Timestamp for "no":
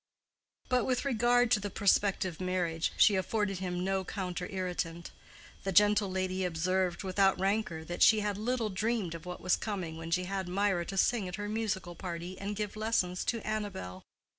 3.83-4.03